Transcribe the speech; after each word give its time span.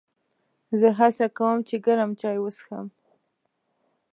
زه 0.79 0.87
هڅه 0.99 1.25
کوم 1.37 1.57
چې 1.67 1.75
ګرم 1.85 2.11
چای 2.21 2.37
وڅښم. 2.41 2.85